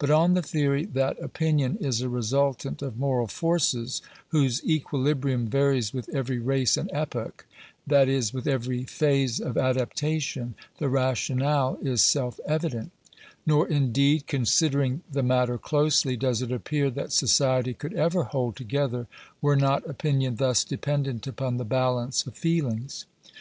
[0.00, 5.94] But on the theory that opinion is a resultant of moral forces, whose equilibrium varies
[5.94, 7.46] with every race and epoch—
[7.86, 12.90] that is, with every phase of adapta tion— the rationale is self evident
[13.46, 19.06] Nor, indeed, considering the matter closely, does it appear that society could ever hold together
[19.40, 23.06] were not opinion thus dependent upon the balance of feelings.